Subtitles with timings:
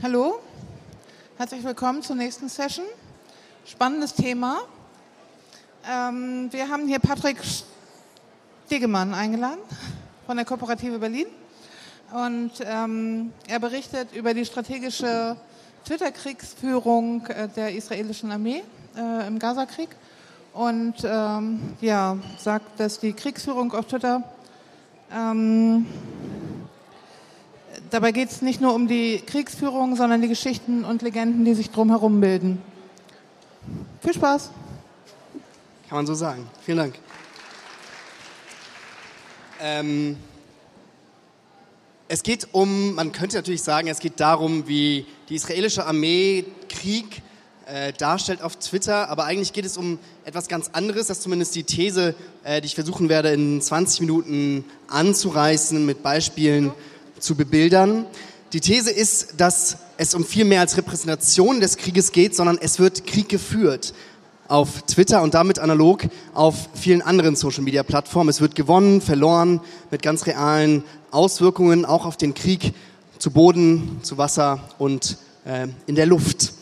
[0.00, 0.38] Hallo,
[1.38, 2.84] herzlich willkommen zur nächsten Session.
[3.66, 4.58] Spannendes Thema.
[5.90, 7.38] Ähm, wir haben hier Patrick
[8.66, 9.58] Stegemann eingeladen
[10.24, 11.26] von der Kooperative Berlin.
[12.12, 15.36] Und ähm, er berichtet über die strategische
[15.84, 18.62] Twitter-Kriegsführung äh, der israelischen Armee
[18.96, 19.88] äh, im Gazakrieg
[20.52, 24.22] und ähm, ja, sagt, dass die Kriegsführung auf Twitter
[25.12, 25.86] ähm,
[27.90, 31.70] dabei geht es nicht nur um die Kriegsführung, sondern die Geschichten und Legenden, die sich
[31.70, 32.60] drumherum bilden.
[34.02, 34.50] Viel Spaß.
[35.88, 36.46] Kann man so sagen.
[36.64, 36.94] Vielen Dank.
[39.60, 40.16] Ähm,
[42.08, 47.22] es geht um, man könnte natürlich sagen, es geht darum, wie die israelische Armee Krieg
[47.66, 51.08] äh, darstellt auf Twitter, aber eigentlich geht es um etwas ganz anderes.
[51.08, 52.14] Das ist zumindest die These,
[52.44, 56.72] äh, die ich versuchen werde, in 20 Minuten anzureißen, mit Beispielen
[57.20, 58.06] zu bebildern.
[58.52, 62.78] Die These ist, dass es um viel mehr als Repräsentation des Krieges geht, sondern es
[62.78, 63.92] wird Krieg geführt
[64.48, 68.30] auf Twitter und damit analog auf vielen anderen Social-Media-Plattformen.
[68.30, 69.60] Es wird gewonnen, verloren
[69.90, 72.72] mit ganz realen Auswirkungen auch auf den Krieg
[73.18, 76.52] zu Boden, zu Wasser und äh, in der Luft.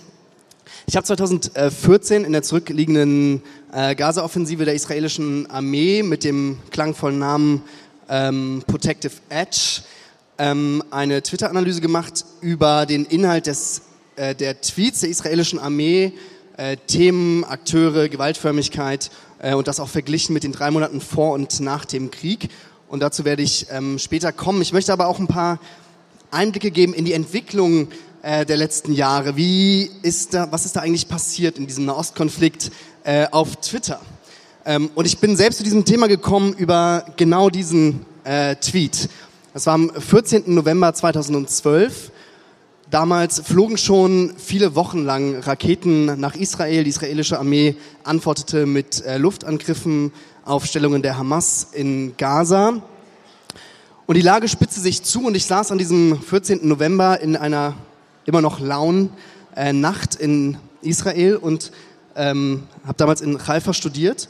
[0.87, 7.63] Ich habe 2014 in der zurückliegenden äh, Gaza-Offensive der israelischen Armee mit dem klangvollen Namen
[8.09, 9.83] ähm, Protective Edge
[10.39, 13.83] ähm, eine Twitter-Analyse gemacht über den Inhalt des,
[14.17, 16.13] äh, der Tweets der israelischen Armee
[16.57, 21.61] äh, Themen, Akteure, Gewaltförmigkeit äh, und das auch verglichen mit den drei Monaten vor und
[21.61, 22.49] nach dem Krieg.
[22.89, 24.63] Und dazu werde ich ähm, später kommen.
[24.63, 25.59] Ich möchte aber auch ein paar
[26.31, 27.89] Einblicke geben in die Entwicklung
[28.23, 29.37] äh, der letzten Jahre.
[29.37, 32.71] Wie ist da, was ist da eigentlich passiert in diesem Nahostkonflikt
[33.05, 34.01] äh, auf Twitter?
[34.65, 39.09] Ähm, und ich bin selbst zu diesem Thema gekommen über genau diesen äh, Tweet.
[39.57, 40.55] Das war am 14.
[40.55, 42.13] November 2012.
[42.91, 46.85] Damals flogen schon viele Wochen lang Raketen nach Israel.
[46.85, 50.13] Die israelische Armee antwortete mit äh, Luftangriffen
[50.45, 52.83] auf Stellungen der Hamas in Gaza.
[54.05, 56.69] Und die Lage spitzte sich zu und ich saß an diesem 14.
[56.69, 57.73] November in einer
[58.27, 59.09] immer noch lauen
[59.57, 61.73] äh, Nacht in Israel und
[62.15, 64.29] ähm, habe damals in Haifa studiert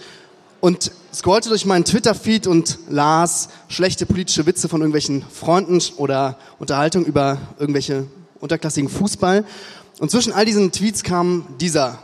[0.60, 7.04] und scrollte durch meinen Twitter-Feed und las schlechte politische Witze von irgendwelchen Freunden oder Unterhaltung
[7.04, 8.06] über irgendwelche
[8.40, 9.44] unterklassigen Fußball.
[9.98, 11.98] Und zwischen all diesen Tweets kam dieser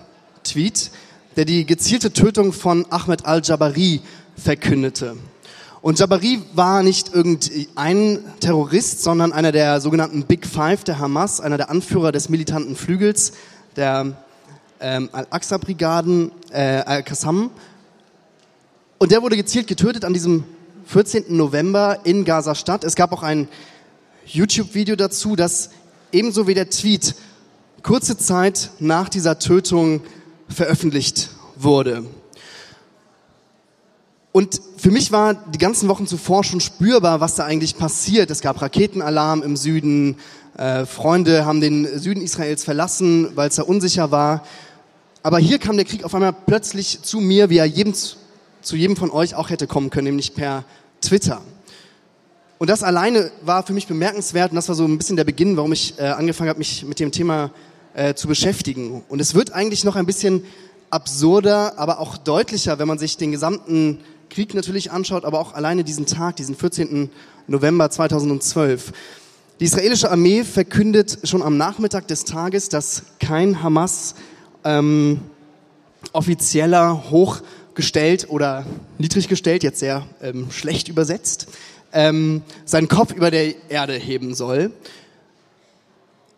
[0.44, 0.90] Tweet,
[1.36, 4.00] der die gezielte Tötung von Ahmed al-Jabari
[4.36, 5.16] verkündete.
[5.82, 11.56] Und Jabari war nicht irgendein Terrorist, sondern einer der sogenannten Big Five der Hamas, einer
[11.56, 13.32] der Anführer des militanten Flügels
[13.76, 14.16] der
[14.80, 17.50] ähm, Al-Aqsa-Brigaden, äh, Al-Qassam.
[19.02, 20.44] Und der wurde gezielt getötet an diesem
[20.86, 21.24] 14.
[21.36, 22.84] November in Gaza-Stadt.
[22.84, 23.48] Es gab auch ein
[24.26, 25.70] YouTube-Video dazu, das
[26.12, 27.16] ebenso wie der Tweet
[27.82, 30.02] kurze Zeit nach dieser Tötung
[30.48, 32.04] veröffentlicht wurde.
[34.30, 38.30] Und für mich war die ganzen Wochen zuvor schon spürbar, was da eigentlich passiert.
[38.30, 40.16] Es gab Raketenalarm im Süden,
[40.56, 44.44] äh, Freunde haben den Süden Israels verlassen, weil es da unsicher war.
[45.24, 47.94] Aber hier kam der Krieg auf einmal plötzlich zu mir, wie er jedem,
[48.62, 50.64] zu jedem von euch auch hätte kommen können, nämlich per
[51.00, 51.42] Twitter.
[52.58, 55.56] Und das alleine war für mich bemerkenswert und das war so ein bisschen der Beginn,
[55.56, 57.50] warum ich äh, angefangen habe, mich mit dem Thema
[57.94, 59.02] äh, zu beschäftigen.
[59.08, 60.44] Und es wird eigentlich noch ein bisschen
[60.90, 63.98] absurder, aber auch deutlicher, wenn man sich den gesamten
[64.30, 67.10] Krieg natürlich anschaut, aber auch alleine diesen Tag, diesen 14.
[67.48, 68.92] November 2012.
[69.58, 74.14] Die israelische Armee verkündet schon am Nachmittag des Tages, dass kein Hamas
[74.64, 75.20] ähm,
[76.12, 77.10] offizieller
[77.72, 78.66] hochgestellt oder
[78.98, 81.48] niedrig gestellt, jetzt sehr ähm, schlecht übersetzt,
[81.92, 84.72] ähm, seinen Kopf über der Erde heben soll.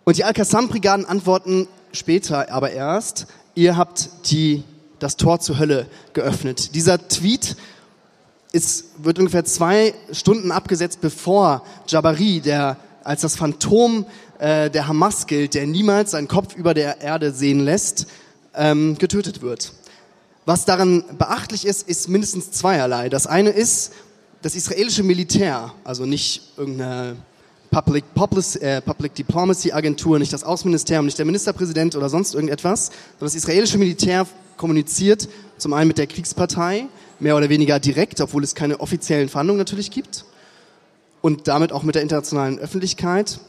[0.05, 4.63] Und die Al-Qassam-Brigaden antworten später aber erst, ihr habt die,
[5.01, 6.75] das Tor zur Hölle geöffnet.
[6.77, 7.57] Dieser Tweet
[8.53, 14.07] ist, wird ungefähr zwei Stunden abgesetzt, bevor Jabari, der als das Phantom
[14.39, 18.07] äh, der Hamas gilt, der niemals seinen Kopf über der Erde sehen lässt,
[18.55, 19.73] ähm, getötet wird.
[20.47, 23.09] Was daran beachtlich ist, ist mindestens zweierlei.
[23.09, 23.93] Das eine ist,
[24.43, 27.17] das israelische Militär, also nicht irgendeine
[27.71, 32.87] Public, Public, äh, Public Diplomacy Agentur, nicht das Außenministerium, nicht der Ministerpräsident oder sonst irgendetwas,
[32.87, 34.27] sondern das israelische Militär
[34.59, 36.89] kommuniziert zum einen mit der Kriegspartei,
[37.21, 40.27] mehr oder weniger direkt, obwohl es keine offiziellen Verhandlungen natürlich gibt,
[41.23, 43.41] und damit auch mit der internationalen Öffentlichkeit.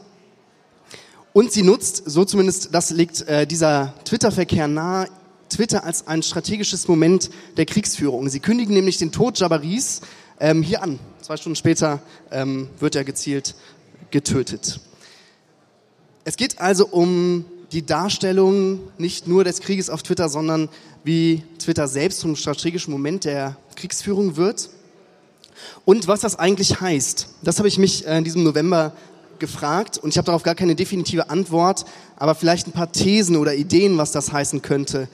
[1.34, 5.08] Und sie nutzt, so zumindest das legt äh, dieser Twitter-Verkehr nahe,
[5.48, 8.28] Twitter als ein strategisches Moment der Kriegsführung.
[8.28, 10.00] Sie kündigen nämlich den Tod Jabaris
[10.40, 10.98] ähm, hier an.
[11.20, 12.00] Zwei Stunden später
[12.30, 13.54] ähm, wird er gezielt
[14.10, 14.80] getötet.
[16.24, 20.68] Es geht also um die Darstellung nicht nur des Krieges auf Twitter, sondern
[21.04, 24.70] wie Twitter selbst zum strategischen Moment der Kriegsführung wird.
[25.84, 28.92] Und was das eigentlich heißt, das habe ich mich äh, in diesem November
[29.38, 31.84] gefragt und ich habe darauf gar keine definitive Antwort,
[32.16, 35.08] aber vielleicht ein paar Thesen oder Ideen, was das heißen könnte.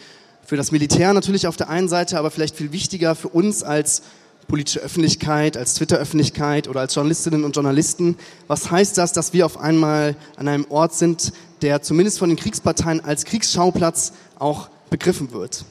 [0.44, 4.02] Für das Militär natürlich auf der einen Seite, aber vielleicht viel wichtiger für uns als
[4.48, 8.16] politische Öffentlichkeit, als Twitter-Öffentlichkeit oder als Journalistinnen und Journalisten.
[8.48, 12.36] Was heißt das, dass wir auf einmal an einem Ort sind, der zumindest von den
[12.36, 15.64] Kriegsparteien als Kriegsschauplatz auch begriffen wird?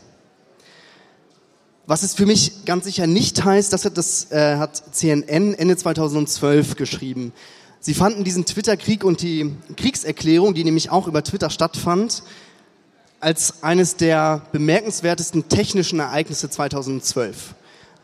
[1.86, 5.76] Was es für mich ganz sicher nicht heißt, das hat, das, äh, hat CNN Ende
[5.76, 7.34] 2012 geschrieben.
[7.82, 12.24] Sie fanden diesen Twitter-Krieg und die Kriegserklärung, die nämlich auch über Twitter stattfand,
[13.22, 17.56] als eines der bemerkenswertesten technischen Ereignisse 2012.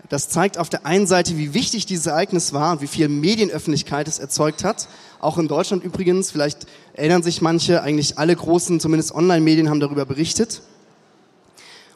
[0.09, 4.07] Das zeigt auf der einen Seite, wie wichtig dieses Ereignis war und wie viel Medienöffentlichkeit
[4.07, 4.87] es erzeugt hat.
[5.19, 10.05] Auch in Deutschland übrigens, vielleicht erinnern sich manche, eigentlich alle großen, zumindest Online-Medien haben darüber
[10.05, 10.61] berichtet.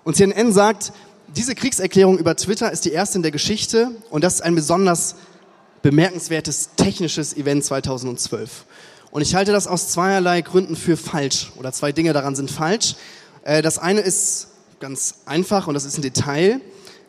[0.04, 0.92] Und CNN sagt,
[1.28, 5.16] diese Kriegserklärung über Twitter ist die erste in der Geschichte und das ist ein besonders
[5.82, 8.66] bemerkenswertes technisches Event 2012.
[9.12, 12.96] Und ich halte das aus zweierlei Gründen für falsch oder zwei Dinge daran sind falsch.
[13.44, 14.48] Äh, das eine ist
[14.80, 16.62] ganz einfach und das ist ein Detail,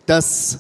[0.07, 0.59] dass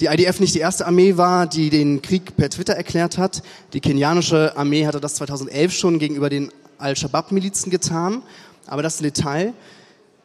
[0.00, 3.42] die IDF nicht die erste Armee war, die den Krieg per Twitter erklärt hat.
[3.72, 8.22] Die kenianische Armee hatte das 2011 schon gegenüber den Al-Shabaab-Milizen getan.
[8.66, 9.54] Aber das ist ein Detail.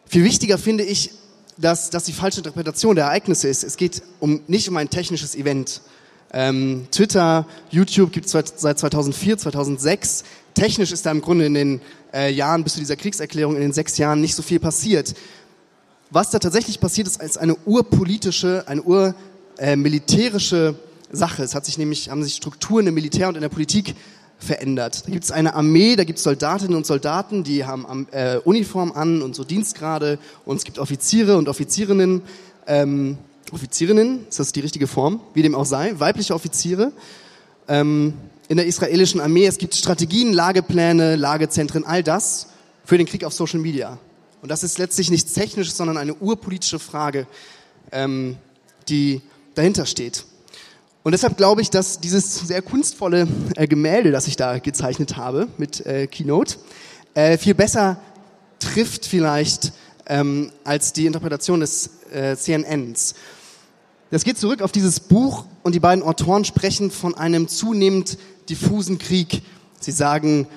[0.05, 1.11] Viel wichtiger finde ich,
[1.57, 3.63] dass das die falsche Interpretation der Ereignisse ist.
[3.63, 5.81] Es geht um, nicht um ein technisches Event.
[6.33, 10.23] Ähm, Twitter, YouTube gibt es seit 2004, 2006.
[10.53, 11.81] Technisch ist da im Grunde in den
[12.13, 15.13] äh, Jahren bis zu dieser Kriegserklärung, in den sechs Jahren nicht so viel passiert.
[16.09, 19.15] Was da tatsächlich passiert ist, als eine urpolitische, eine ur
[19.57, 19.77] äh,
[21.13, 21.43] Sache.
[21.43, 23.95] Es hat sich nämlich, haben sich Strukturen im Militär und in der Politik
[24.37, 25.03] verändert.
[25.05, 28.91] Da gibt es eine Armee, da gibt es Soldatinnen und Soldaten, die haben äh, Uniform
[28.91, 32.21] an und so Dienstgrade und es gibt Offiziere und Offizierinnen.
[32.67, 33.17] Ähm,
[33.51, 35.19] Offizierinnen, ist das die richtige Form?
[35.33, 36.91] Wie dem auch sei, weibliche Offiziere.
[37.67, 38.13] Ähm,
[38.51, 42.47] in der israelischen Armee, es gibt Strategien, Lagepläne, Lagezentren, all das
[42.83, 43.97] für den Krieg auf Social Media.
[44.41, 47.27] Und das ist letztlich nichts Technisches, sondern eine urpolitische Frage,
[47.93, 48.35] ähm,
[48.89, 49.21] die
[49.55, 50.25] dahinter steht.
[51.03, 53.25] Und deshalb glaube ich, dass dieses sehr kunstvolle
[53.55, 56.57] äh, Gemälde, das ich da gezeichnet habe mit äh, Keynote,
[57.13, 58.01] äh, viel besser
[58.59, 59.71] trifft vielleicht
[60.07, 63.15] ähm, als die Interpretation des äh, CNNs.
[64.11, 68.17] Das geht zurück auf dieses Buch und die beiden Autoren sprechen von einem zunehmend
[68.49, 69.41] diffusen Krieg.
[69.79, 70.47] Sie sagen,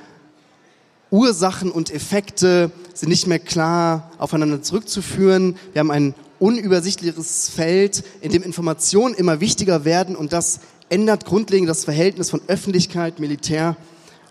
[1.11, 5.57] Ursachen und Effekte sind nicht mehr klar aufeinander zurückzuführen.
[5.73, 11.69] Wir haben einen unübersichtliches Feld, in dem Informationen immer wichtiger werden und das ändert grundlegend
[11.69, 13.77] das Verhältnis von Öffentlichkeit, Militär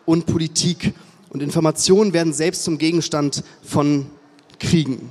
[0.05, 0.93] und Politik.
[1.29, 4.07] Und Informationen werden selbst zum Gegenstand von
[4.59, 5.09] Kriegen.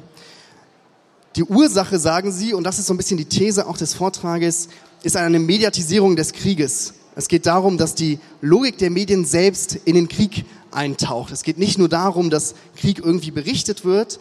[1.36, 4.68] Die Ursache, sagen sie, und das ist so ein bisschen die These auch des Vortrages,
[5.02, 6.94] ist eine Mediatisierung des Krieges.
[7.14, 11.32] Es geht darum, dass die Logik der Medien selbst in den Krieg eintaucht.
[11.32, 14.18] Es geht nicht nur darum, dass Krieg irgendwie berichtet wird,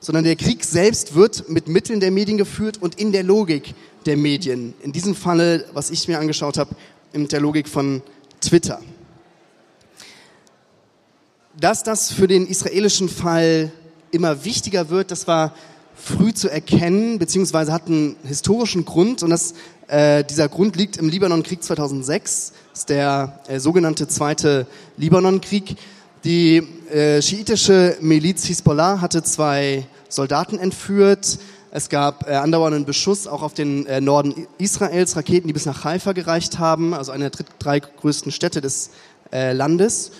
[0.00, 3.74] sondern der Krieg selbst wird mit Mitteln der Medien geführt und in der Logik
[4.06, 4.74] der Medien.
[4.82, 6.74] In diesem Falle, was ich mir angeschaut habe,
[7.12, 8.02] in der Logik von
[8.40, 8.80] Twitter.
[11.58, 13.72] Dass das für den israelischen Fall
[14.10, 15.54] immer wichtiger wird, das war
[15.96, 19.54] früh zu erkennen, beziehungsweise hat einen historischen Grund und das,
[19.88, 25.76] äh, dieser Grund liegt im Libanonkrieg 2006, das ist der äh, sogenannte Zweite Libanonkrieg.
[26.24, 26.58] Die
[26.90, 31.38] äh, schiitische Miliz Hisbollah hatte zwei Soldaten entführt.
[31.70, 35.84] Es gab äh, andauernden Beschuss auch auf den äh, Norden Israels, Raketen, die bis nach
[35.84, 38.90] Haifa gereicht haben, also eine der drei größten Städte des
[39.32, 40.12] äh, Landes.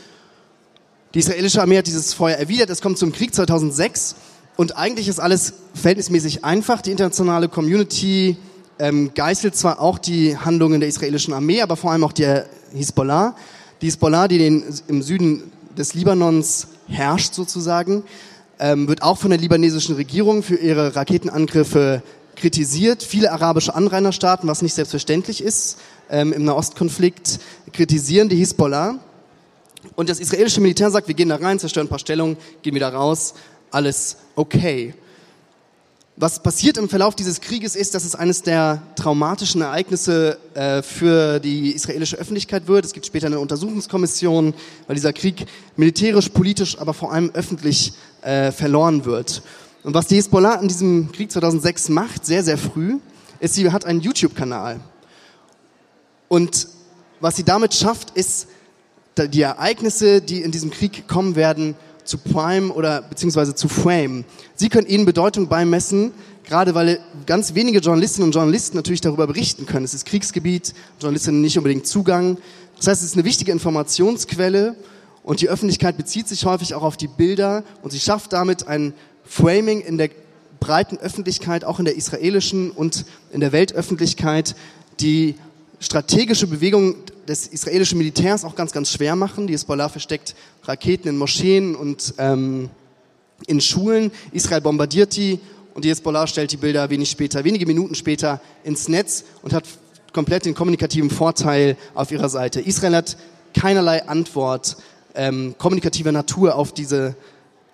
[1.15, 2.71] Die israelische Armee hat dieses Feuer erwidert.
[2.71, 4.17] Es kommt zum Krieg 2006
[4.57, 6.81] und eigentlich ist alles verhältnismäßig einfach.
[6.81, 8.37] Die internationale Community
[8.79, 13.37] ähm, geißelt zwar auch die Handlungen der israelischen Armee, aber vor allem auch der Hisbollah.
[13.83, 15.43] Die Hisbollah, die den, im Süden
[15.77, 18.03] des Libanons herrscht sozusagen,
[18.59, 22.03] ähm, wird auch von der libanesischen Regierung für ihre Raketenangriffe
[22.37, 23.03] kritisiert.
[23.03, 25.79] Viele arabische Anrainerstaaten, was nicht selbstverständlich ist,
[26.11, 27.41] ähm, im Nahostkonflikt,
[27.73, 28.99] kritisieren die Hisbollah.
[29.95, 32.93] Und das israelische Militär sagt, wir gehen da rein, zerstören ein paar Stellungen, gehen wieder
[32.93, 33.35] raus,
[33.77, 34.95] alles okay.
[36.17, 41.41] Was passiert im Verlauf dieses Krieges ist, dass es eines der traumatischen Ereignisse äh, für
[41.41, 42.87] die israelische Öffentlichkeit wird.
[42.87, 44.55] Es gibt später eine Untersuchungskommission,
[44.87, 45.45] weil dieser Krieg
[45.77, 47.93] militärisch, politisch, aber vor allem öffentlich
[48.23, 49.43] äh, verloren wird.
[49.83, 52.97] Und was die Hezbollah in diesem Krieg 2006 macht, sehr, sehr früh,
[53.41, 54.81] ist, sie hat einen YouTube-Kanal.
[56.29, 56.69] Und
[57.21, 58.49] was sie damit schafft, ist
[59.19, 61.75] die Ereignisse, die in diesem Krieg kommen werden,
[62.07, 64.25] zu Prime oder beziehungsweise zu Frame.
[64.55, 66.13] Sie können ihnen Bedeutung beimessen,
[66.45, 69.85] gerade weil ganz wenige Journalistinnen und Journalisten natürlich darüber berichten können.
[69.85, 72.39] Es ist Kriegsgebiet, Journalistinnen nicht unbedingt Zugang.
[72.77, 74.77] Das heißt, es ist eine wichtige Informationsquelle
[75.23, 78.95] und die Öffentlichkeit bezieht sich häufig auch auf die Bilder und sie schafft damit ein
[79.25, 80.11] Framing in der
[80.61, 84.55] breiten Öffentlichkeit, auch in der israelischen und in der Weltöffentlichkeit,
[85.01, 85.35] die
[85.81, 86.97] strategische Bewegungen
[87.29, 89.47] des israelischen Militärs auch ganz, ganz schwer machen.
[89.47, 92.71] Die Hezbollah versteckt Raketen in Moscheen und ähm,
[93.47, 94.11] in Schulen.
[94.33, 95.41] Israel bombardiert die
[95.75, 99.65] und die Hezbollah stellt die Bilder wenig später, wenige Minuten später ins Netz und hat
[100.13, 102.61] komplett den kommunikativen Vorteil auf ihrer Seite.
[102.61, 103.17] Israel hat
[103.55, 104.77] keinerlei Antwort
[105.15, 107.15] ähm, kommunikativer Natur auf diese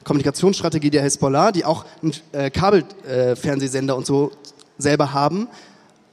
[0.05, 4.33] Kommunikationsstrategie der Hezbollah, die auch einen äh, Kabelfernsehsender äh, und so
[4.79, 5.49] selber haben.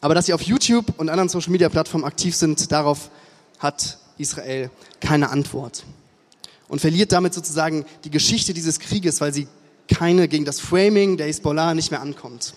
[0.02, 3.10] Aber dass sie auf YouTube und anderen Social-Media-Plattformen aktiv sind, darauf
[3.60, 5.86] hat Israel keine Antwort.
[6.68, 9.48] Und verliert damit sozusagen die Geschichte dieses Krieges, weil sie
[9.88, 12.54] keine gegen das Framing der Hezbollah nicht mehr ankommt.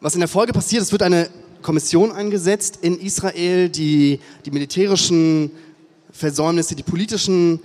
[0.00, 1.28] Was in der Folge passiert, es wird eine
[1.62, 5.50] Kommission eingesetzt in Israel, die die militärischen
[6.12, 7.60] Versäumnisse, die politischen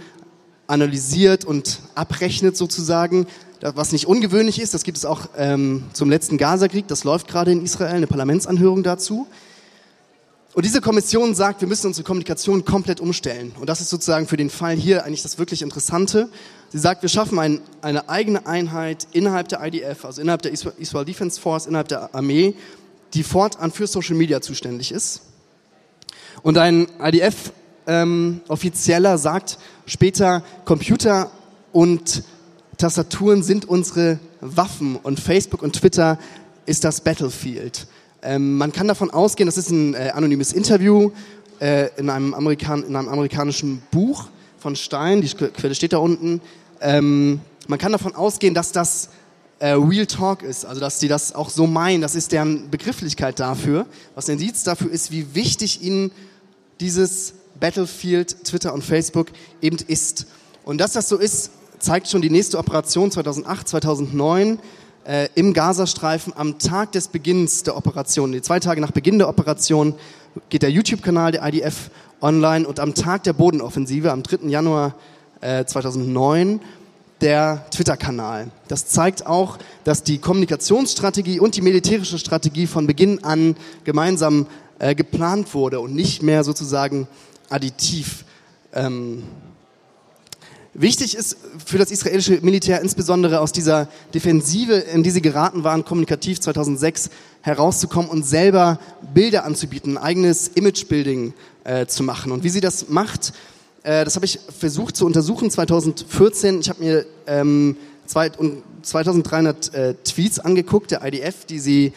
[0.65, 3.27] analysiert und abrechnet sozusagen,
[3.61, 4.73] was nicht ungewöhnlich ist.
[4.73, 6.87] Das gibt es auch ähm, zum letzten Gazakrieg.
[6.87, 9.27] Das läuft gerade in Israel, eine Parlamentsanhörung dazu.
[10.53, 13.53] Und diese Kommission sagt, wir müssen unsere Kommunikation komplett umstellen.
[13.59, 16.27] Und das ist sozusagen für den Fall hier eigentlich das wirklich Interessante.
[16.69, 21.05] Sie sagt, wir schaffen ein, eine eigene Einheit innerhalb der IDF, also innerhalb der Israel
[21.05, 22.55] Defense Force, innerhalb der Armee,
[23.13, 25.21] die fortan für Social Media zuständig ist.
[26.43, 31.31] Und ein IDF-Offizieller ähm, sagt später, Computer
[31.71, 32.23] und
[32.77, 36.17] Tastaturen sind unsere Waffen und Facebook und Twitter
[36.65, 37.85] ist das Battlefield.
[38.23, 41.11] Ähm, man kann davon ausgehen, das ist ein äh, anonymes Interview
[41.59, 44.27] äh, in, einem Amerikan in einem amerikanischen Buch
[44.59, 46.41] von Stein, die Quelle steht da unten.
[46.81, 49.09] Ähm, man kann davon ausgehen, dass das
[49.59, 53.39] äh, Real Talk ist, also dass sie das auch so meinen, das ist deren Begrifflichkeit
[53.39, 53.85] dafür.
[54.15, 56.11] Was ein Indiz dafür ist, wie wichtig ihnen
[56.79, 59.27] dieses Battlefield, Twitter und Facebook
[59.61, 60.25] eben ist.
[60.63, 64.59] Und dass das so ist, zeigt schon die nächste Operation 2008, 2009
[65.05, 68.31] äh, im Gazastreifen am Tag des Beginns der Operation.
[68.31, 69.95] Die zwei Tage nach Beginn der Operation
[70.49, 71.89] geht der YouTube-Kanal der IDF
[72.21, 74.47] online und am Tag der Bodenoffensive, am 3.
[74.47, 74.95] Januar
[75.41, 76.61] äh, 2009,
[77.21, 78.49] der Twitter-Kanal.
[78.67, 84.47] Das zeigt auch, dass die Kommunikationsstrategie und die militärische Strategie von Beginn an gemeinsam
[84.79, 87.07] äh, geplant wurde und nicht mehr sozusagen
[87.49, 88.25] additiv
[88.73, 89.23] ähm,
[90.73, 91.35] Wichtig ist
[91.65, 97.09] für das israelische Militär insbesondere aus dieser Defensive, in die sie geraten waren, kommunikativ 2006
[97.41, 98.79] herauszukommen und selber
[99.13, 101.33] Bilder anzubieten, ein eigenes Imagebuilding
[101.65, 102.31] äh, zu machen.
[102.31, 103.33] Und wie sie das macht,
[103.83, 106.61] äh, das habe ich versucht zu untersuchen 2014.
[106.61, 107.75] Ich habe mir ähm,
[108.05, 108.31] zwei,
[108.81, 111.91] 2300 äh, Tweets angeguckt der IDF, die sie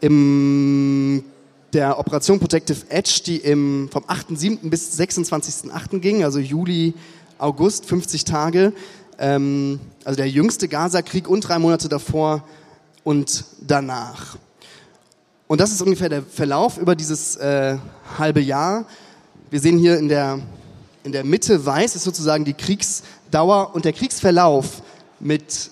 [0.00, 1.24] im
[1.72, 4.68] der Operation Protective Edge, die im, vom 8.7.
[4.68, 5.98] bis 26.8.
[6.00, 6.94] ging, also Juli
[7.40, 8.72] August, 50 Tage,
[9.18, 12.44] ähm, also der jüngste Gaza-Krieg und drei Monate davor
[13.04, 14.36] und danach.
[15.46, 17.76] Und das ist ungefähr der Verlauf über dieses äh,
[18.18, 18.84] halbe Jahr.
[19.50, 20.38] Wir sehen hier in der,
[21.02, 24.82] in der Mitte weiß ist sozusagen die Kriegsdauer und der Kriegsverlauf
[25.18, 25.70] mit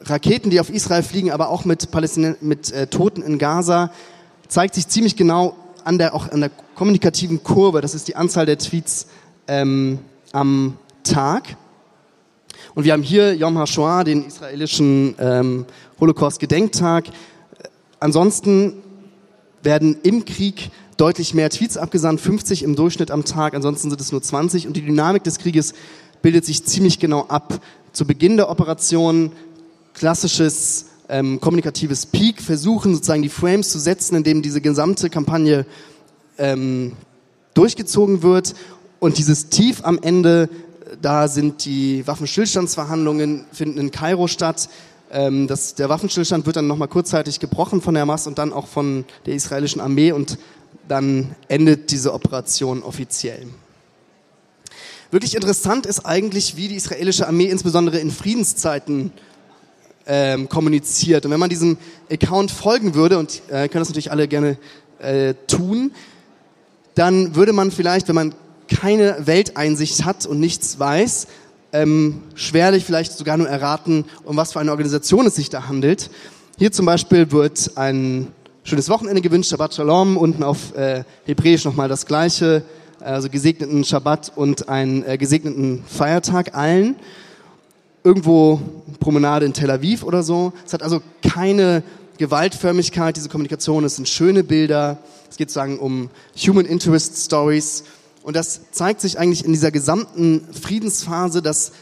[0.00, 3.90] Raketen, die auf Israel fliegen, aber auch mit, Palästin mit äh, Toten in Gaza,
[4.48, 7.80] zeigt sich ziemlich genau an der, auch an der kommunikativen Kurve.
[7.80, 9.06] Das ist die Anzahl der Tweets
[9.48, 9.98] ähm,
[10.32, 11.56] am Tag.
[12.74, 15.66] Und wir haben hier Yom HaShoah, den israelischen ähm,
[16.00, 17.04] Holocaust-Gedenktag.
[18.00, 18.82] Ansonsten
[19.62, 24.12] werden im Krieg deutlich mehr Tweets abgesandt, 50 im Durchschnitt am Tag, ansonsten sind es
[24.12, 24.66] nur 20.
[24.66, 25.74] Und die Dynamik des Krieges
[26.22, 27.60] bildet sich ziemlich genau ab.
[27.92, 29.32] Zu Beginn der Operation
[29.92, 35.66] klassisches ähm, kommunikatives Peak, versuchen sozusagen die Frames zu setzen, indem diese gesamte Kampagne
[36.38, 36.92] ähm,
[37.54, 38.54] durchgezogen wird.
[39.00, 40.48] Und dieses Tief am Ende
[41.04, 44.70] da sind die Waffenstillstandsverhandlungen, finden in Kairo statt.
[45.12, 48.66] Ähm, das, der Waffenstillstand wird dann nochmal kurzzeitig gebrochen von der Hamas und dann auch
[48.66, 50.38] von der israelischen Armee und
[50.88, 53.46] dann endet diese Operation offiziell.
[55.10, 59.12] Wirklich interessant ist eigentlich, wie die israelische Armee insbesondere in Friedenszeiten
[60.06, 61.26] ähm, kommuniziert.
[61.26, 61.76] Und wenn man diesem
[62.10, 64.56] Account folgen würde, und äh, können das natürlich alle gerne
[65.00, 65.92] äh, tun,
[66.94, 68.34] dann würde man vielleicht, wenn man
[68.68, 71.26] keine Welteinsicht hat und nichts weiß,
[71.72, 76.10] ähm, schwerlich vielleicht sogar nur erraten, um was für eine Organisation es sich da handelt.
[76.56, 78.28] Hier zum Beispiel wird ein
[78.62, 82.62] schönes Wochenende gewünscht, Shabbat Shalom, unten auf äh, Hebräisch nochmal das gleiche,
[83.00, 86.96] also gesegneten Schabbat und einen äh, gesegneten Feiertag allen.
[88.04, 88.60] Irgendwo
[89.00, 90.52] Promenade in Tel Aviv oder so.
[90.64, 91.82] Es hat also keine
[92.18, 93.84] Gewaltförmigkeit, diese Kommunikation.
[93.84, 94.98] Es sind schöne Bilder.
[95.28, 96.10] Es geht sozusagen um
[96.46, 97.84] Human Interest Stories.
[98.24, 101.72] Und das zeigt sich eigentlich in dieser gesamten Friedensphase, dass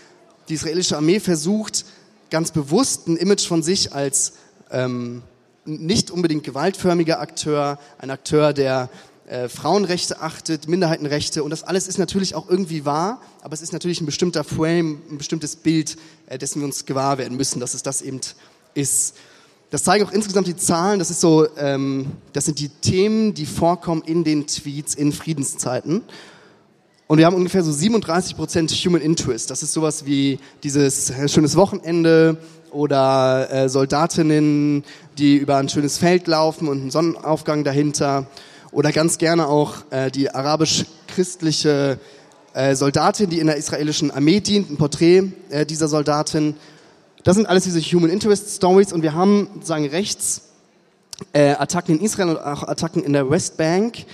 [0.48, 1.84] die israelische Armee versucht,
[2.30, 4.32] ganz bewusst ein Image von sich als
[4.72, 5.22] ähm,
[5.64, 8.90] nicht unbedingt gewaltförmiger Akteur, ein Akteur, der
[9.26, 13.72] äh, Frauenrechte achtet, Minderheitenrechte und das alles ist natürlich auch irgendwie wahr, aber es ist
[13.72, 15.96] natürlich ein bestimmter Frame, ein bestimmtes Bild,
[16.26, 18.20] äh, dessen wir uns gewahr werden müssen, dass es das eben
[18.74, 19.14] ist.
[19.72, 23.46] Das zeigen auch insgesamt die Zahlen, das ist so, ähm, das sind die Themen, die
[23.46, 26.02] vorkommen in den Tweets in Friedenszeiten.
[27.06, 29.50] Und wir haben ungefähr so 37 Prozent Human Interest.
[29.50, 32.36] Das ist sowas wie dieses äh, schönes Wochenende
[32.70, 34.84] oder äh, Soldatinnen,
[35.16, 38.26] die über ein schönes Feld laufen und einen Sonnenaufgang dahinter
[38.72, 41.98] oder ganz gerne auch äh, die arabisch-christliche
[42.52, 46.56] äh, Soldatin, die in der israelischen Armee dient, ein Porträt äh, dieser Soldatin.
[47.24, 50.42] Das sind alles diese Human Interest Stories und wir haben sozusagen rechts
[51.32, 54.04] äh, Attacken in Israel und auch Attacken in der Westbank.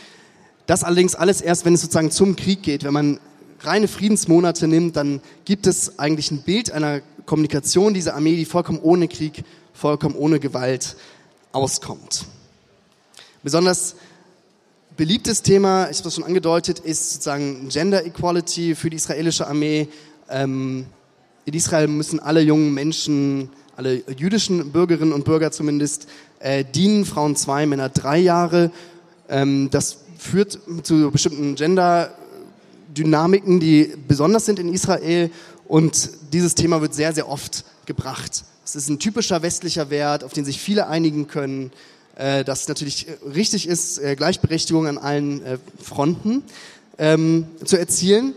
[0.66, 2.84] Das allerdings alles erst, wenn es sozusagen zum Krieg geht.
[2.84, 3.20] Wenn man
[3.60, 8.80] reine Friedensmonate nimmt, dann gibt es eigentlich ein Bild einer Kommunikation dieser Armee, die vollkommen
[8.80, 10.96] ohne Krieg, vollkommen ohne Gewalt
[11.52, 12.26] auskommt.
[13.42, 13.96] Besonders
[14.98, 19.88] beliebtes Thema, ich habe das schon angedeutet, ist sozusagen Gender Equality für die israelische Armee.
[20.28, 20.86] Ähm,
[21.48, 26.06] in Israel müssen alle jungen Menschen, alle jüdischen Bürgerinnen und Bürger zumindest,
[26.40, 28.70] äh, dienen, Frauen zwei, Männer drei Jahre.
[29.30, 35.30] Ähm, das führt zu bestimmten Gender-Dynamiken, die besonders sind in Israel.
[35.66, 38.44] Und dieses Thema wird sehr, sehr oft gebracht.
[38.62, 41.72] Es ist ein typischer westlicher Wert, auf den sich viele einigen können
[42.16, 46.42] äh, dass natürlich äh, richtig ist, äh, Gleichberechtigung an allen äh, Fronten
[46.98, 48.34] ähm, zu erzielen.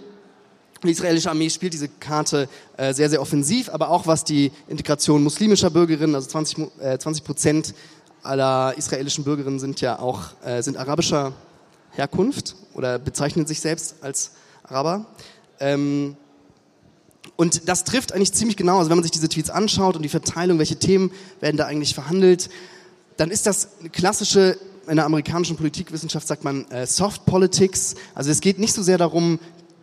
[0.83, 5.23] Die israelische Armee spielt diese Karte äh, sehr, sehr offensiv, aber auch was die Integration
[5.23, 7.73] muslimischer Bürgerinnen, also 20, äh, 20 Prozent
[8.23, 11.33] aller israelischen Bürgerinnen sind ja auch äh, sind arabischer
[11.91, 14.31] Herkunft oder bezeichnen sich selbst als
[14.63, 15.05] Araber.
[15.59, 16.15] Ähm,
[17.35, 20.09] und das trifft eigentlich ziemlich genau, also wenn man sich diese Tweets anschaut und die
[20.09, 22.49] Verteilung, welche Themen werden da eigentlich verhandelt,
[23.17, 27.95] dann ist das eine klassische, in der amerikanischen Politikwissenschaft sagt man äh, Soft Politics.
[28.15, 29.39] Also es geht nicht so sehr darum,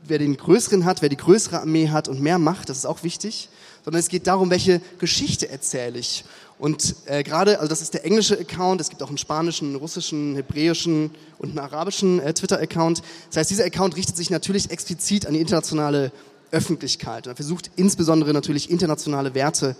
[0.09, 3.03] wer den größeren hat, wer die größere Armee hat und mehr Macht, das ist auch
[3.03, 3.49] wichtig,
[3.85, 6.25] sondern es geht darum, welche Geschichte erzähle ich.
[6.59, 9.77] Und äh, gerade, also das ist der englische Account, es gibt auch einen spanischen, einen
[9.77, 13.03] russischen, hebräischen und einen arabischen äh, Twitter-Account.
[13.29, 16.11] Das heißt, dieser Account richtet sich natürlich explizit an die internationale
[16.51, 19.77] Öffentlichkeit und er versucht insbesondere natürlich internationale Werte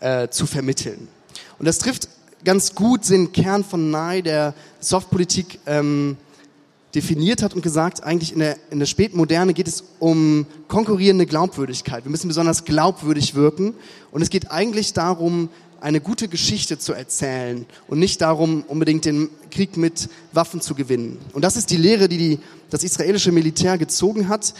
[0.00, 1.08] äh, zu vermitteln.
[1.58, 2.08] Und das trifft
[2.44, 6.16] ganz gut den Kern von Nye, der Softpolitik ähm,
[6.94, 12.04] definiert hat und gesagt, eigentlich in der, in der Spätmoderne geht es um konkurrierende Glaubwürdigkeit.
[12.04, 13.74] Wir müssen besonders glaubwürdig wirken
[14.10, 15.48] und es geht eigentlich darum,
[15.80, 21.18] eine gute Geschichte zu erzählen und nicht darum, unbedingt den Krieg mit Waffen zu gewinnen.
[21.32, 24.54] Und das ist die Lehre, die, die das israelische Militär gezogen hat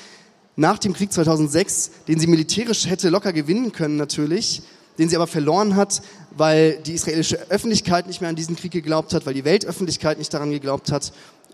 [0.56, 4.62] nach dem Krieg 2006, den sie militärisch hätte locker gewinnen können natürlich,
[4.98, 6.02] den sie aber verloren hat,
[6.36, 10.32] weil die israelische Öffentlichkeit nicht mehr an diesen Krieg geglaubt hat, weil die Weltöffentlichkeit nicht
[10.32, 11.12] daran geglaubt hat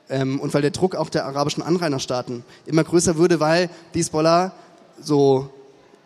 [0.09, 4.53] ähm, und weil der Druck auch der arabischen Anrainerstaaten immer größer würde, weil die Hezbollah
[5.01, 5.51] so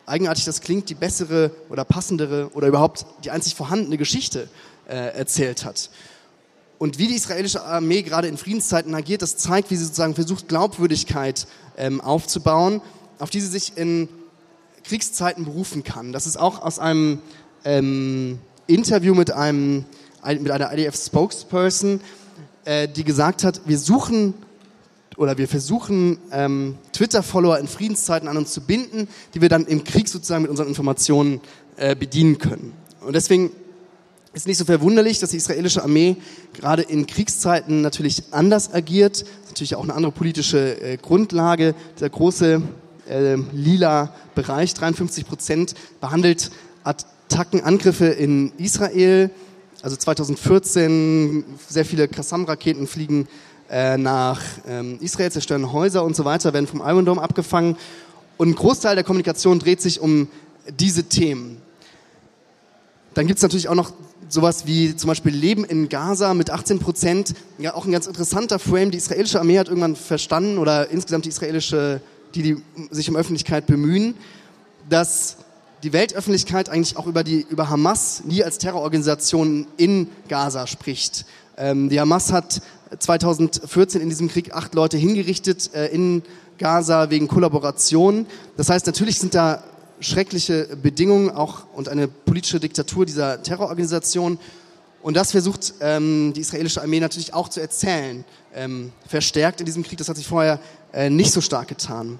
[0.07, 4.49] eigenartig das klingt, die bessere oder passendere oder überhaupt die einzig vorhandene Geschichte
[4.89, 5.91] äh, erzählt hat.
[6.79, 10.49] Und wie die israelische Armee gerade in Friedenszeiten agiert, das zeigt, wie sie sozusagen versucht,
[10.49, 12.81] Glaubwürdigkeit ähm, aufzubauen,
[13.19, 14.09] auf die sie sich in
[14.85, 16.13] Kriegszeiten berufen kann.
[16.13, 17.21] Das ist auch aus einem
[17.65, 19.85] ähm, Interview mit, einem,
[20.25, 22.01] mit einer IDF-Spokesperson,
[22.71, 24.33] äh, die gesagt hat, wir suchen
[25.17, 29.83] oder wir versuchen, ähm, Twitter-Follower in Friedenszeiten an uns zu binden, die wir dann im
[29.83, 31.41] Krieg sozusagen mit unseren Informationen
[31.77, 32.73] äh, bedienen können.
[33.05, 33.51] Und deswegen
[34.35, 36.17] ist nicht so verwunderlich, dass die israelische Armee
[36.53, 39.23] gerade in Kriegszeiten natürlich anders agiert.
[39.23, 41.75] Das ist natürlich auch eine andere politische äh, Grundlage.
[41.99, 42.63] Der große
[43.09, 46.53] äh, lila Bereich, 53 Prozent, behandelt
[46.85, 49.33] Attacken, Angriffe in Israel.
[49.83, 53.29] Also 2014 sehr viele Qassam-Raketen fliegen
[53.71, 57.77] äh, nach ähm, Israel, zerstören Häuser und so weiter, werden vom Iron Dome abgefangen.
[58.37, 60.29] Und ein Großteil der Kommunikation dreht sich um
[60.79, 61.63] diese Themen.
[63.15, 63.93] Dann gibt es natürlich auch noch
[64.29, 67.35] sowas wie zum Beispiel Leben in Gaza mit 18 Prozent.
[67.59, 68.91] Ja, auch ein ganz interessanter Frame.
[68.91, 72.01] Die israelische Armee hat irgendwann verstanden oder insgesamt die israelische
[72.35, 74.15] die, die sich um Öffentlichkeit bemühen,
[74.89, 75.37] dass
[75.83, 81.25] die Weltöffentlichkeit eigentlich auch über, die, über Hamas nie als Terrororganisation in Gaza spricht.
[81.57, 82.61] Ähm, die Hamas hat
[82.99, 86.23] 2014 in diesem Krieg acht Leute hingerichtet äh, in
[86.59, 88.27] Gaza wegen Kollaboration.
[88.57, 89.63] Das heißt, natürlich sind da
[90.01, 94.39] schreckliche Bedingungen auch und eine politische Diktatur dieser Terrororganisation.
[95.03, 99.83] Und das versucht ähm, die israelische Armee natürlich auch zu erzählen, ähm, verstärkt in diesem
[99.83, 99.99] Krieg.
[99.99, 100.61] Das hat sich vorher
[100.93, 102.19] äh, nicht so stark getan.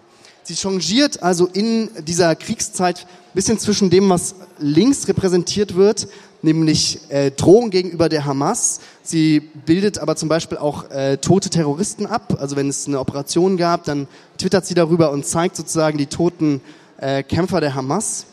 [0.51, 6.09] Sie changiert also in dieser Kriegszeit ein bisschen zwischen dem, was links repräsentiert wird,
[6.43, 8.81] nämlich äh, Drohung gegenüber der Hamas.
[9.05, 12.37] Sie bildet aber zum Beispiel auch äh, tote Terroristen ab.
[12.41, 14.09] Also wenn es eine Operation gab, dann
[14.39, 16.61] twittert sie darüber und zeigt sozusagen die toten
[16.99, 18.27] äh, Kämpfer der Hamas.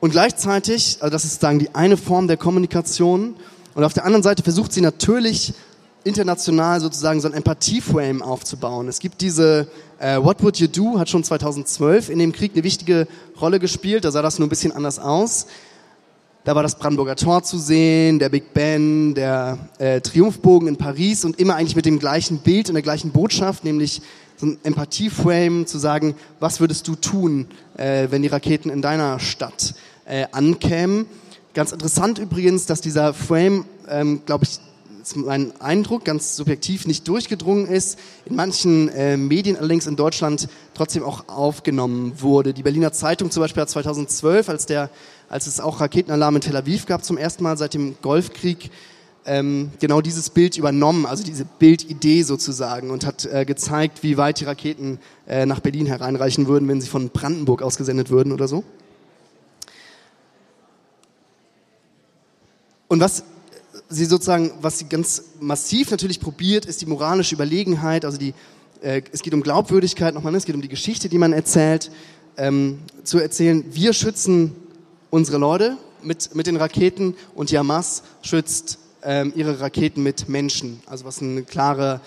[0.00, 3.34] Und gleichzeitig, also das ist sozusagen die eine Form der Kommunikation,
[3.76, 5.52] und auf der anderen Seite versucht sie natürlich
[6.06, 8.88] international sozusagen so ein Empathieframe aufzubauen.
[8.88, 12.64] Es gibt diese äh, What Would You Do, hat schon 2012 in dem Krieg eine
[12.64, 13.08] wichtige
[13.40, 15.46] Rolle gespielt, da sah das nur ein bisschen anders aus.
[16.44, 21.24] Da war das Brandenburger Tor zu sehen, der Big Ben, der äh, Triumphbogen in Paris
[21.24, 24.00] und immer eigentlich mit dem gleichen Bild und der gleichen Botschaft, nämlich
[24.36, 29.18] so ein Empathieframe zu sagen, was würdest du tun, äh, wenn die Raketen in deiner
[29.18, 31.06] Stadt äh, ankämen.
[31.52, 34.60] Ganz interessant übrigens, dass dieser Frame, ähm, glaube ich,
[35.14, 41.04] mein Eindruck, ganz subjektiv nicht durchgedrungen ist, in manchen äh, Medien allerdings in Deutschland trotzdem
[41.04, 42.52] auch aufgenommen wurde.
[42.52, 44.90] Die Berliner Zeitung zum Beispiel hat 2012, als, der,
[45.28, 48.70] als es auch Raketenalarm in Tel Aviv gab, zum ersten Mal seit dem Golfkrieg,
[49.26, 54.40] ähm, genau dieses Bild übernommen, also diese Bildidee sozusagen und hat äh, gezeigt, wie weit
[54.40, 58.64] die Raketen äh, nach Berlin hereinreichen würden, wenn sie von Brandenburg ausgesendet würden oder so.
[62.88, 63.24] Und was
[63.88, 68.34] sie sozusagen, was sie ganz massiv natürlich probiert, ist die moralische Überlegenheit, also die,
[68.82, 70.38] äh, es geht um Glaubwürdigkeit nochmal, ne?
[70.38, 71.90] es geht um die Geschichte, die man erzählt,
[72.36, 74.52] ähm, zu erzählen, wir schützen
[75.10, 80.80] unsere Leute mit, mit den Raketen und die Hamas schützt ähm, ihre Raketen mit Menschen,
[80.86, 82.00] also was ein klarer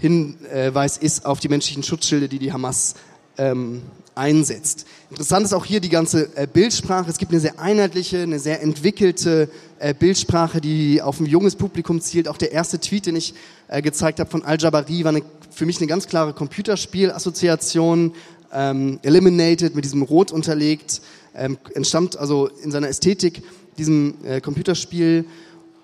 [0.00, 2.94] Hinweis ist auf die menschlichen Schutzschilde, die die Hamas
[3.38, 3.82] ähm,
[4.14, 4.86] einsetzt.
[5.10, 7.10] Interessant ist auch hier die ganze äh, Bildsprache.
[7.10, 9.48] Es gibt eine sehr einheitliche, eine sehr entwickelte
[9.84, 12.26] äh, Bildsprache, die auf ein junges Publikum zielt.
[12.26, 13.34] Auch der erste Tweet, den ich
[13.68, 18.14] äh, gezeigt habe von Al-Jabari, war eine, für mich eine ganz klare Computerspielassoziation.
[18.50, 21.02] Ähm, Eliminated mit diesem Rot unterlegt,
[21.34, 23.42] ähm, entstammt also in seiner Ästhetik
[23.76, 25.26] diesem äh, Computerspiel.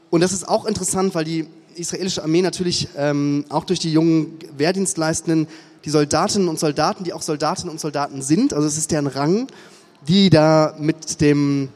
[0.08, 4.38] Und das ist auch interessant, weil die israelische Armee natürlich ähm, auch durch die jungen
[4.56, 5.46] Wehrdienstleistenden
[5.84, 9.48] die Soldatinnen und Soldaten, die auch Soldatinnen und Soldaten sind, also es ist deren Rang,
[10.06, 11.68] die da mit dem,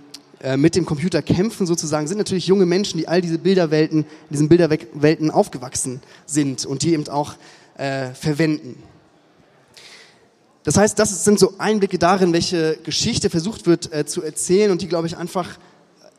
[0.57, 4.49] mit dem Computer kämpfen sozusagen, sind natürlich junge Menschen, die all diese Bilderwelten, in diesen
[4.49, 7.35] Bilderwelten aufgewachsen sind und die eben auch
[7.77, 8.83] äh, verwenden.
[10.65, 14.81] Das heißt, das sind so Einblicke darin, welche Geschichte versucht wird äh, zu erzählen und
[14.81, 15.59] die, glaube ich, einfach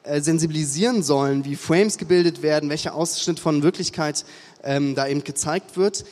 [0.04, 4.24] äh, sensibilisieren sollen, wie Frames gebildet werden, welcher Ausschnitt von Wirklichkeit
[4.64, 6.06] ähm, da eben gezeigt wird.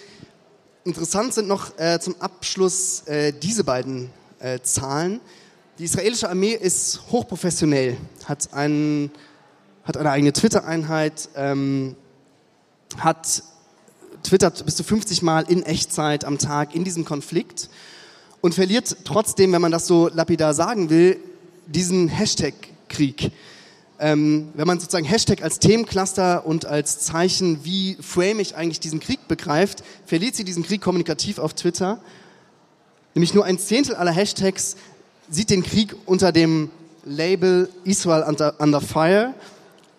[0.84, 5.22] Interessant sind noch äh, zum Abschluss äh, diese beiden äh, Zahlen.
[5.80, 9.10] Die israelische Armee ist hochprofessionell, hat, einen,
[9.84, 11.96] hat eine eigene Twitter-Einheit, ähm,
[12.98, 13.42] hat
[14.22, 17.70] twittert bis zu 50 Mal in Echtzeit am Tag in diesem Konflikt
[18.42, 21.18] und verliert trotzdem, wenn man das so lapidar sagen will,
[21.66, 23.32] diesen Hashtag-Krieg
[24.00, 29.00] ähm, wenn man sozusagen Hashtag als Themencluster und als Zeichen, wie frame ich eigentlich diesen
[29.00, 32.02] Krieg begreift, verliert sie diesen Krieg kommunikativ auf Twitter.
[33.16, 34.76] Nämlich nur ein Zehntel aller Hashtags
[35.34, 36.70] sieht den Krieg unter dem
[37.06, 39.34] Label Israel under, under Fire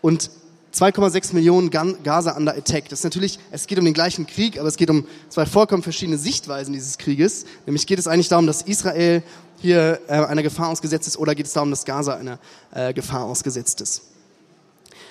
[0.00, 0.30] und
[0.74, 2.88] 2,6 Millionen Gaza under Attack.
[2.88, 5.82] Das ist natürlich, es geht um den gleichen Krieg, aber es geht um zwei vollkommen
[5.82, 7.44] verschiedene Sichtweisen dieses Krieges.
[7.66, 9.22] Nämlich geht es eigentlich darum, dass Israel
[9.60, 12.38] hier äh, einer Gefahr ausgesetzt ist oder geht es darum, dass Gaza einer
[12.72, 14.02] äh, Gefahr ausgesetzt ist?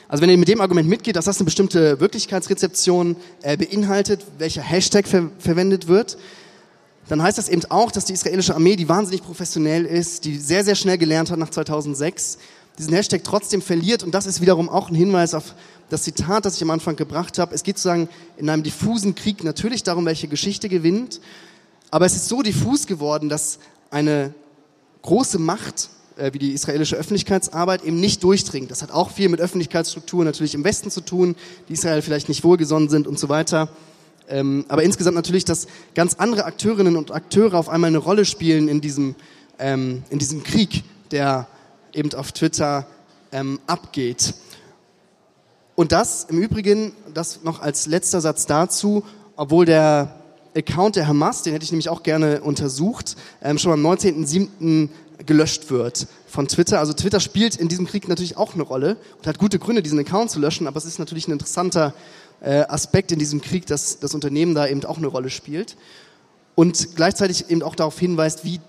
[0.10, 4.62] Also wenn ihr mit dem Argument mitgeht, dass das eine bestimmte Wirklichkeitsrezeption äh, beinhaltet, welcher
[4.62, 6.18] Hashtag ver verwendet wird,
[7.10, 10.64] dann heißt das eben auch, dass die israelische Armee, die wahnsinnig professionell ist, die sehr,
[10.64, 12.38] sehr schnell gelernt hat nach 2006,
[12.78, 14.04] diesen Hashtag trotzdem verliert.
[14.04, 15.54] Und das ist wiederum auch ein Hinweis auf
[15.90, 17.54] das Zitat, das ich am Anfang gebracht habe.
[17.54, 21.20] Es geht sozusagen in einem diffusen Krieg natürlich darum, welche Geschichte gewinnt.
[21.92, 23.60] Aber es ist so diffus geworden, dass
[23.92, 24.34] eine
[25.04, 28.72] große Macht äh, wie die israelische Öffentlichkeitsarbeit eben nicht durchdringt.
[28.72, 31.36] Das hat auch viel mit Öffentlichkeitsstrukturen natürlich im Westen zu tun,
[31.70, 33.70] die Israel vielleicht nicht wohlgesonnen sind und so weiter.
[34.30, 38.68] Ähm, aber insgesamt natürlich, dass ganz andere Akteurinnen und Akteure auf einmal eine Rolle spielen
[38.68, 39.16] in diesem,
[39.60, 41.48] ähm, in diesem Krieg, der
[41.94, 42.88] eben auf Twitter
[43.32, 44.34] ähm, abgeht.
[45.76, 49.04] Und das im Übrigen, das noch als letzter Satz dazu,
[49.36, 50.20] obwohl der
[50.56, 54.90] Account der Hamas, den hätte ich nämlich auch gerne untersucht, ähm, schon am 19.07.
[55.26, 56.80] gelöscht wird von Twitter.
[56.80, 60.00] Also Twitter spielt in diesem Krieg natürlich auch eine Rolle und hat gute Gründe, diesen
[60.00, 61.94] Account zu löschen, aber es ist natürlich ein interessanter
[62.50, 65.78] Aspekt in diesem Krieg, dass das Unternehmen da eben auch eine Rolle spielt
[66.56, 68.60] und gleichzeitig eben auch darauf hinweist, wie,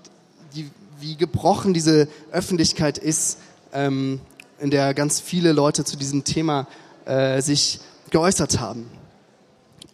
[0.54, 3.38] die, wie gebrochen diese Öffentlichkeit ist,
[3.72, 4.20] ähm,
[4.60, 6.66] in der ganz viele Leute zu diesem Thema
[7.04, 8.86] äh, sich geäußert haben.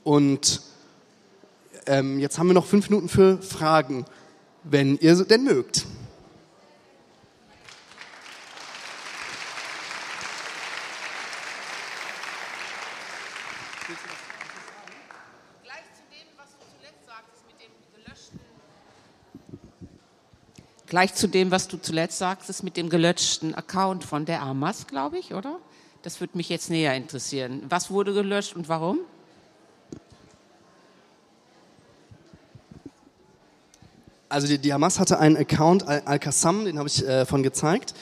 [0.04, 0.60] Und
[1.86, 4.04] ähm, jetzt haben wir noch fünf Minuten für Fragen,
[4.62, 5.86] wenn ihr denn mögt.
[20.90, 25.18] Gleich zu dem, was du zuletzt sagtest, mit dem gelöschten Account von der Hamas, glaube
[25.18, 25.60] ich, oder?
[26.02, 27.62] Das würde mich jetzt näher interessieren.
[27.68, 28.98] Was wurde gelöscht und warum?
[34.28, 37.94] Also die, die Hamas hatte einen Account, Al-Qassam, den habe ich äh, von gezeigt.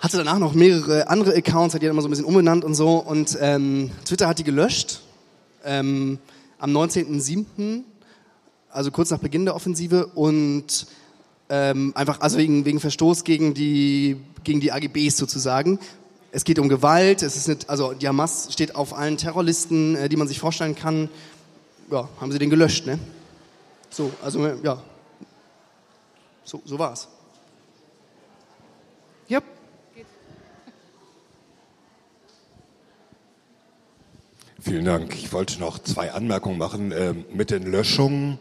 [0.00, 2.74] Hatte danach noch mehrere andere Accounts, hat die dann immer so ein bisschen umbenannt und
[2.74, 2.96] so.
[2.96, 5.02] Und ähm, Twitter hat die gelöscht
[5.64, 6.18] ähm,
[6.58, 7.82] am 19.07.,
[8.70, 10.06] also kurz nach Beginn der Offensive.
[10.06, 10.88] Und
[11.52, 15.78] ähm, einfach, also wegen, wegen Verstoß gegen die, gegen die AGBs sozusagen.
[16.30, 20.08] Es geht um Gewalt, es ist nicht, also die Hamas steht auf allen Terrorlisten, äh,
[20.08, 21.10] die man sich vorstellen kann.
[21.90, 22.98] Ja, haben sie den gelöscht, ne?
[23.90, 24.82] So, also ja.
[26.42, 27.06] So, so war's.
[29.30, 29.44] Yep.
[34.58, 35.14] Vielen Dank.
[35.16, 36.94] Ich wollte noch zwei Anmerkungen machen.
[36.96, 38.38] Ähm, mit den Löschungen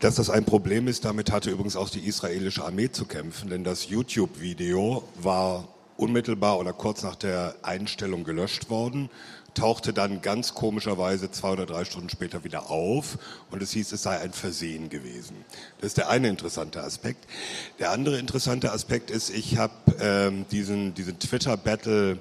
[0.00, 3.64] dass das ein Problem ist, damit hatte übrigens auch die israelische Armee zu kämpfen, denn
[3.64, 9.10] das YouTube-Video war unmittelbar oder kurz nach der Einstellung gelöscht worden,
[9.52, 13.18] tauchte dann ganz komischerweise zwei oder drei Stunden später wieder auf
[13.50, 15.44] und es hieß, es sei ein Versehen gewesen.
[15.80, 17.26] Das ist der eine interessante Aspekt.
[17.78, 22.18] Der andere interessante Aspekt ist, ich habe ähm, diesen, diesen Twitter-Battle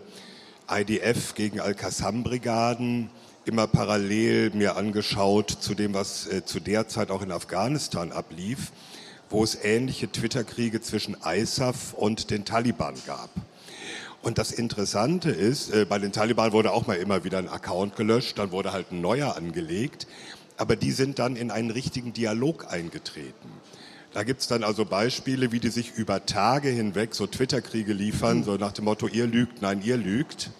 [0.69, 3.09] IDF gegen Al-Qassam-Brigaden
[3.49, 8.71] immer parallel mir angeschaut zu dem, was äh, zu der Zeit auch in Afghanistan ablief,
[9.31, 13.31] wo es ähnliche Twitter-Kriege zwischen ISAF und den Taliban gab.
[14.21, 17.95] Und das Interessante ist, äh, bei den Taliban wurde auch mal immer wieder ein Account
[17.95, 20.05] gelöscht, dann wurde halt ein neuer angelegt,
[20.57, 23.49] aber die sind dann in einen richtigen Dialog eingetreten.
[24.13, 28.43] Da gibt es dann also Beispiele, wie die sich über Tage hinweg so Twitter-Kriege liefern,
[28.43, 30.51] so nach dem Motto, ihr lügt, nein, ihr lügt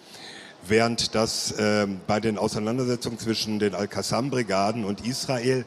[0.68, 5.66] während das äh, bei den Auseinandersetzungen zwischen den Al-Qassam-Brigaden und Israel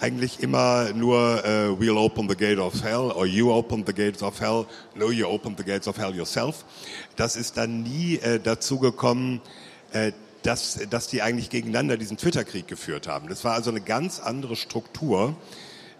[0.00, 4.22] eigentlich immer nur äh, we'll open the gate of hell or you open the gates
[4.22, 6.64] of hell, no you open the gates of hell yourself.
[7.16, 9.40] Das ist dann nie äh, dazu gekommen,
[9.92, 13.28] äh, dass, dass die eigentlich gegeneinander diesen Twitter-Krieg geführt haben.
[13.28, 15.36] Das war also eine ganz andere Struktur.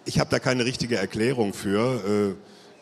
[0.04, 2.34] Ich habe da keine richtige Erklärung für.
[2.34, 2.34] Äh,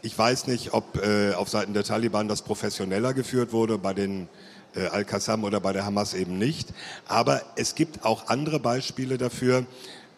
[0.02, 4.28] ich weiß nicht, ob äh, auf Seiten der Taliban das professioneller geführt wurde, bei den
[4.74, 6.68] Al-Qassam oder bei der Hamas eben nicht.
[7.08, 9.66] Aber es gibt auch andere Beispiele dafür,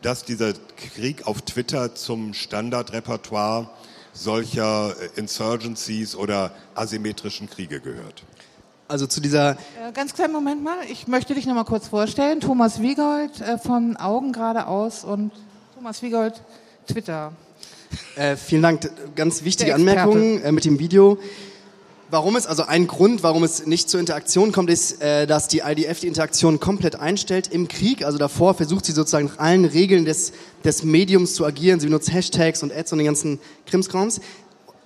[0.02, 0.52] dass dieser
[0.94, 3.70] Krieg auf Twitter zum Standardrepertoire
[4.12, 8.24] solcher äh, Insurgencies oder asymmetrischen Kriege gehört.
[8.88, 9.52] Also zu dieser.
[9.52, 10.76] Äh, ganz kleinen Moment mal.
[10.90, 12.40] Ich möchte dich noch mal kurz vorstellen.
[12.40, 15.32] Thomas Wiegold äh, von Augen geradeaus und
[15.74, 16.42] Thomas Wiegold,
[16.86, 17.32] Twitter.
[18.16, 18.90] Äh, vielen Dank.
[19.16, 21.18] Ganz wichtige Anmerkung äh, mit dem Video.
[22.12, 25.60] Warum es, also ein Grund, warum es nicht zur Interaktion kommt, ist, äh, dass die
[25.60, 28.04] IDF die Interaktion komplett einstellt im Krieg.
[28.04, 31.80] Also davor versucht sie sozusagen nach allen Regeln des, des Mediums zu agieren.
[31.80, 34.20] Sie benutzt Hashtags und Ads und den ganzen Krimskrams.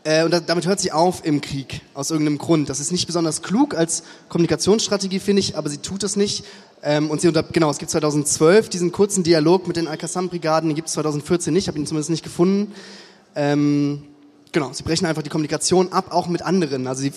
[0.05, 2.69] Äh, und damit hört sie auf im Krieg, aus irgendeinem Grund.
[2.69, 6.45] Das ist nicht besonders klug als Kommunikationsstrategie, finde ich, aber sie tut das nicht.
[6.85, 10.77] Ähm, und sie unter, genau, es gibt 2012 diesen kurzen Dialog mit den Al-Qassam-Brigaden, den
[10.77, 12.73] gibt es 2014 nicht, habe ihn zumindest nicht gefunden.
[13.35, 14.05] Ähm,
[14.57, 16.87] Genau, sie brechen einfach die Kommunikation ab, auch mit anderen.
[16.87, 17.13] Also sie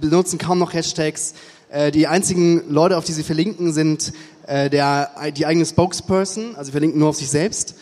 [0.00, 1.34] benutzen kaum noch Hashtags.
[1.68, 4.12] Äh, die einzigen Leute, auf die sie verlinken, sind
[4.46, 7.74] äh, der, die eigene Spokesperson, also sie verlinken nur auf sich selbst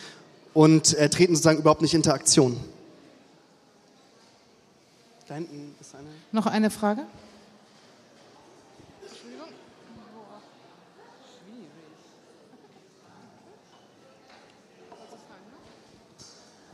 [0.55, 2.57] und äh, treten sozusagen überhaupt nicht in Interaktion.
[5.27, 6.07] Da hinten ist eine.
[6.31, 7.03] Noch eine Frage?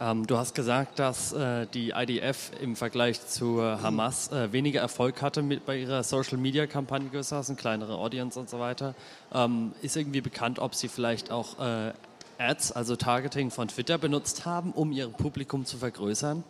[0.01, 4.79] Ähm, du hast gesagt, dass äh, die IDF im Vergleich zu äh, Hamas äh, weniger
[4.79, 8.95] Erfolg hatte mit, bei ihrer Social-Media-Kampagne gesessen, kleinere Audience und so weiter.
[9.33, 11.91] Ähm, ist irgendwie bekannt, ob sie vielleicht auch äh,
[12.37, 16.45] Ads, also Targeting von Twitter benutzt haben, um ihr Publikum zu vergrößern?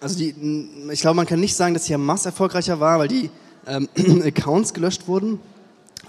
[0.00, 0.34] Also die,
[0.90, 3.30] ich glaube, man kann nicht sagen, dass die Hamas erfolgreicher war, weil die
[3.68, 3.88] ähm,
[4.24, 5.38] Accounts gelöscht wurden.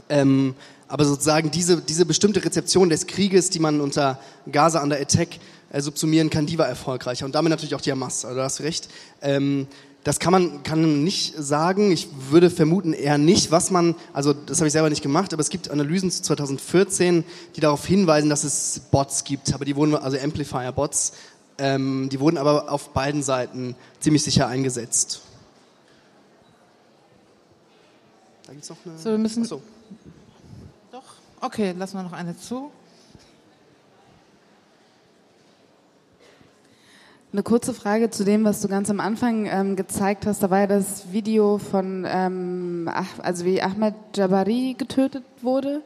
[0.09, 0.55] Ähm,
[0.93, 4.19] aber sozusagen diese, diese bestimmte Rezeption des Krieges, die man unter
[4.51, 5.39] Gaza under Attack
[5.71, 7.25] äh, subsumieren kann, die war erfolgreicher.
[7.25, 8.89] Und damit natürlich auch die Hamas, also du hast recht.
[9.23, 9.65] Ähm,
[10.03, 11.91] das kann man, kann man nicht sagen.
[11.91, 15.41] Ich würde vermuten eher nicht, was man, also das habe ich selber nicht gemacht, aber
[15.41, 17.23] es gibt Analysen zu 2014,
[17.55, 21.13] die darauf hinweisen, dass es Bots gibt, aber die wurden, also Amplifier-Bots,
[21.57, 25.21] ähm, die wurden aber auf beiden Seiten ziemlich sicher eingesetzt.
[28.45, 28.99] Da gibt es noch eine.
[28.99, 29.41] So, wir müssen.
[29.41, 29.59] Achso.
[31.45, 32.71] Okay, lassen wir noch eine zu.
[37.33, 40.41] Eine kurze Frage zu dem, was du ganz am Anfang ähm, gezeigt hast.
[40.41, 42.89] Da war ja das Video von, ähm,
[43.21, 45.81] also wie Ahmed Jabari getötet wurde.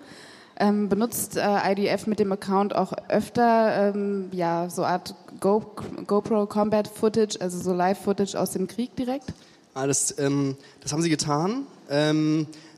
[0.59, 5.65] Ähm, benutzt äh, IDF mit dem Account auch öfter ähm, ja so Art Go,
[6.05, 9.33] GoPro Combat Footage, also so Live Footage aus dem Krieg direkt?
[9.73, 11.65] Ah, das, ähm, das haben sie getan.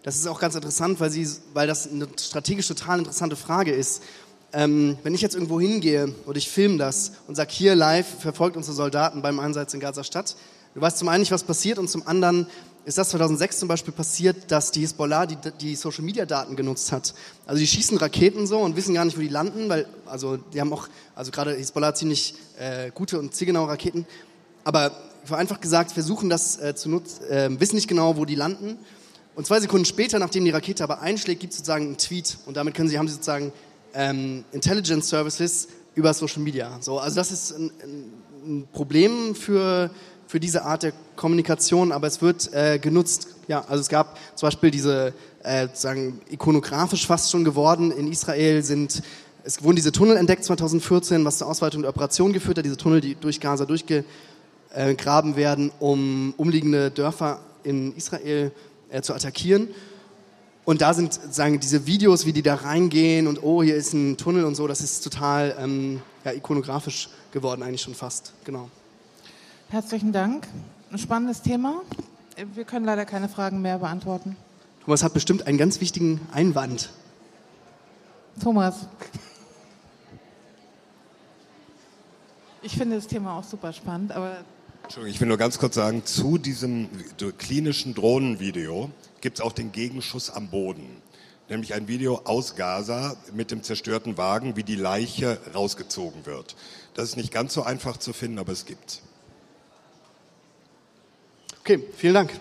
[0.04, 4.02] Das ist auch ganz interessant, weil, sie, weil das eine strategisch total interessante Frage ist
[4.54, 8.58] ähm, wenn ich jetzt irgendwo hingehe und ich filme das und sage, hier live verfolgt
[8.58, 10.36] unsere Soldaten beim Einsatz in Gaza Stadt,
[10.74, 12.48] du weißt zum einen nicht, was passiert und zum anderen
[12.86, 16.92] ist das 2006 zum Beispiel passiert, dass die Hisbollah die, die Social Media Daten genutzt
[16.92, 17.14] hat.
[17.46, 20.60] Also die schießen Raketen so und wissen gar nicht, wo die landen, weil also die
[20.60, 24.08] haben auch, also gerade Hisbollah ziemlich äh, gute und zielgenaue Raketen,
[24.64, 24.92] aber
[25.26, 28.80] vereinfacht gesagt versuchen das äh, zu nutzen, äh, wissen nicht genau, wo die landen.
[29.40, 32.58] Und zwei Sekunden später, nachdem die Rakete aber einschlägt, gibt es sozusagen einen Tweet und
[32.58, 33.54] damit können sie, haben sie sozusagen
[33.94, 36.78] ähm, Intelligence Services über Social Media.
[36.82, 37.72] So, also das ist ein,
[38.46, 39.92] ein Problem für,
[40.28, 43.30] für diese Art der Kommunikation, aber es wird äh, genutzt.
[43.48, 47.92] Ja, also es gab zum Beispiel diese, äh, sagen ikonografisch fast schon geworden.
[47.92, 49.02] In Israel sind
[49.46, 52.66] es wurden diese Tunnel entdeckt 2014, was zur Ausweitung der Operation geführt hat.
[52.66, 58.52] Diese Tunnel, die durch Gaza durchgegraben werden, um umliegende Dörfer in Israel
[58.90, 59.70] äh, zu attackieren.
[60.66, 64.18] Und da sind sagen diese Videos, wie die da reingehen und oh, hier ist ein
[64.18, 68.34] Tunnel und so, das ist total ähm, ja, ikonografisch geworden eigentlich schon fast.
[68.44, 68.70] Genau.
[69.70, 70.48] Herzlichen Dank.
[70.92, 71.82] Ein spannendes Thema.
[72.54, 74.36] Wir können leider keine Fragen mehr beantworten.
[74.84, 76.90] Thomas hat bestimmt einen ganz wichtigen Einwand.
[78.42, 78.88] Thomas.
[82.62, 84.38] Ich finde das Thema auch super spannend, aber.
[84.90, 86.90] Entschuldigung, ich will nur ganz kurz sagen, zu diesem
[87.38, 88.90] klinischen Drohnenvideo
[89.22, 91.04] gibt es auch den Gegenschuss am Boden.
[91.48, 96.56] Nämlich ein Video aus Gaza mit dem zerstörten Wagen, wie die Leiche rausgezogen wird.
[96.96, 99.04] Das ist nicht ganz so einfach zu finden, aber es gibt's.
[101.60, 102.32] Okay, vielen Dank.